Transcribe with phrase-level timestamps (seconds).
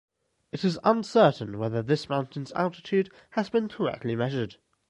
[0.51, 4.55] It is uncertain whether this mountain’s altitude has been correctly measured.